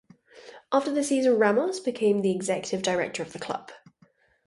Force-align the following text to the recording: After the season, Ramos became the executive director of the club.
After 0.71 0.91
the 0.91 1.03
season, 1.03 1.37
Ramos 1.37 1.79
became 1.79 2.23
the 2.23 2.31
executive 2.31 2.81
director 2.81 3.21
of 3.21 3.33
the 3.33 3.39
club. 3.39 3.69